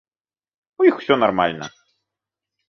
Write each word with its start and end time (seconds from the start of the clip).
У 0.83 0.87
іх 0.89 0.95
усё 1.01 1.15
нармальна. 1.25 1.65